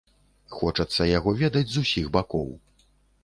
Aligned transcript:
Хочацца 0.59 1.07
яго 1.17 1.33
ведаць 1.43 1.65
з 1.73 1.83
усіх 1.85 2.05
бакоў. 2.15 2.49